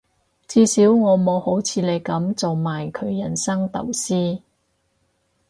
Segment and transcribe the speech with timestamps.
[0.47, 4.41] 至少我冇好似你噉做埋佢人生導師